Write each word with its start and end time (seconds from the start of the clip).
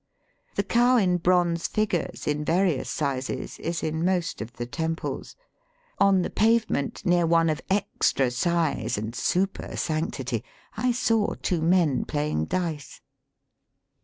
The 0.55 0.63
cow 0.63 0.97
in 0.97 1.17
bronze 1.17 1.67
figures 1.67 2.25
in 2.25 2.43
various 2.43 2.89
sizes 2.89 3.59
is 3.59 3.83
in 3.83 4.03
most 4.03 4.41
of 4.41 4.53
the 4.53 4.65
temples. 4.65 5.35
On 5.99 6.23
the 6.23 6.31
pavement 6.31 7.05
near 7.05 7.27
one 7.27 7.51
of 7.51 7.61
extra 7.69 8.31
size 8.31 8.97
and 8.97 9.13
super 9.13 9.77
sanctity 9.77 10.43
I 10.75 10.91
saw 10.91 11.35
two 11.43 11.61
men 11.61 12.05
playing 12.05 12.45
dice. 12.45 13.01